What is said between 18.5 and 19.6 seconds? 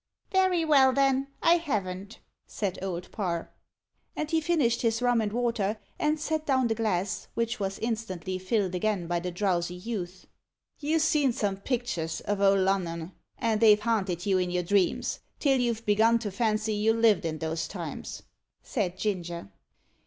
said Ginger.